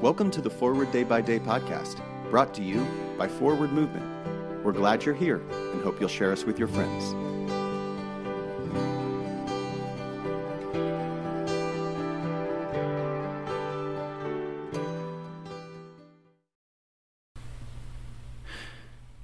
[0.00, 2.86] Welcome to the Forward Day by Day podcast, brought to you
[3.18, 4.04] by Forward Movement.
[4.64, 7.14] We're glad you're here and hope you'll share us with your friends.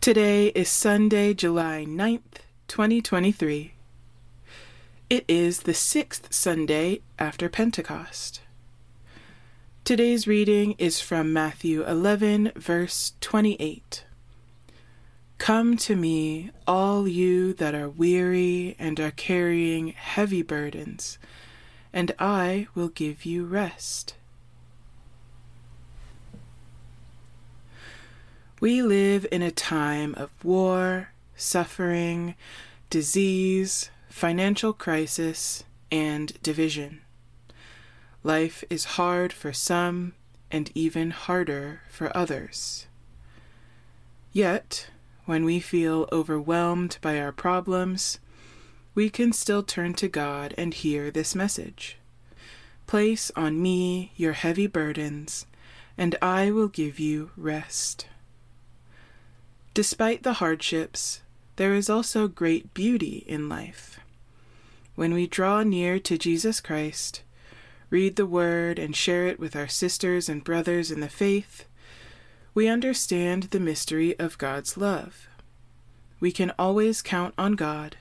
[0.00, 3.74] Today is Sunday, July 9th, 2023.
[5.10, 8.40] It is the sixth Sunday after Pentecost.
[9.82, 14.04] Today's reading is from Matthew 11, verse 28.
[15.38, 21.18] Come to me, all you that are weary and are carrying heavy burdens,
[21.92, 24.14] and I will give you rest.
[28.60, 32.36] We live in a time of war, suffering,
[32.90, 37.00] disease, financial crisis, and division.
[38.22, 40.12] Life is hard for some
[40.50, 42.86] and even harder for others.
[44.32, 44.90] Yet,
[45.24, 48.18] when we feel overwhelmed by our problems,
[48.94, 51.96] we can still turn to God and hear this message
[52.86, 55.46] Place on me your heavy burdens,
[55.96, 58.06] and I will give you rest.
[59.72, 61.22] Despite the hardships,
[61.54, 64.00] there is also great beauty in life.
[64.96, 67.22] When we draw near to Jesus Christ,
[67.90, 71.66] read the Word, and share it with our sisters and brothers in the faith,
[72.54, 75.28] we understand the mystery of God's love.
[76.20, 77.96] We can always count on God,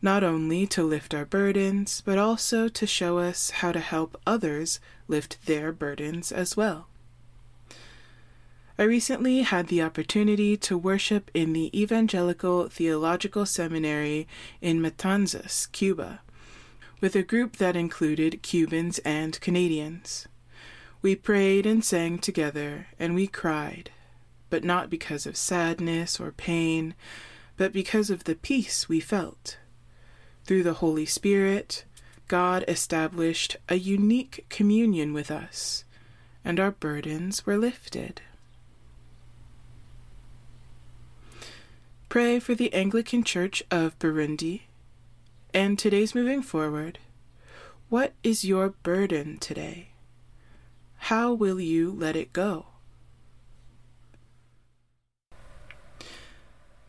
[0.00, 4.80] not only to lift our burdens, but also to show us how to help others
[5.08, 6.86] lift their burdens as well.
[8.78, 14.26] I recently had the opportunity to worship in the Evangelical Theological Seminary
[14.62, 16.20] in Matanzas, Cuba,
[17.00, 20.28] with a group that included Cubans and Canadians.
[21.02, 23.90] We prayed and sang together, and we cried,
[24.50, 26.94] but not because of sadness or pain,
[27.56, 29.58] but because of the peace we felt.
[30.44, 31.84] Through the Holy Spirit,
[32.28, 35.84] God established a unique communion with us,
[36.44, 38.20] and our burdens were lifted.
[42.08, 44.62] Pray for the Anglican Church of Burundi.
[45.52, 47.00] And today's moving forward.
[47.88, 49.88] What is your burden today?
[50.96, 52.66] How will you let it go?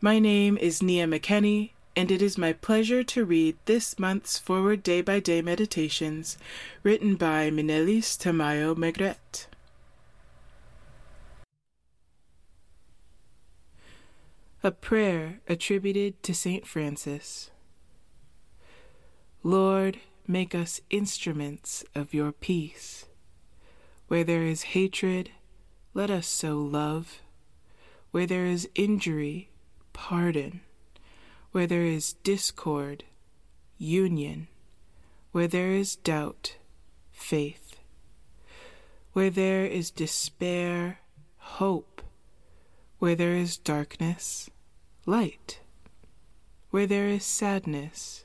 [0.00, 4.82] My name is Nia McKenney, and it is my pleasure to read this month's Forward
[4.82, 6.38] Day by Day Meditations
[6.82, 9.46] written by Minelis Tamayo Megret.
[14.62, 16.64] A prayer attributed to St.
[16.64, 17.51] Francis.
[19.44, 19.98] Lord,
[20.28, 23.06] make us instruments of your peace.
[24.06, 25.30] Where there is hatred,
[25.94, 27.22] let us sow love.
[28.12, 29.50] Where there is injury,
[29.92, 30.60] pardon.
[31.50, 33.02] Where there is discord,
[33.78, 34.46] union.
[35.32, 36.56] Where there is doubt,
[37.10, 37.80] faith.
[39.12, 41.00] Where there is despair,
[41.38, 42.00] hope.
[43.00, 44.50] Where there is darkness,
[45.04, 45.58] light.
[46.70, 48.24] Where there is sadness,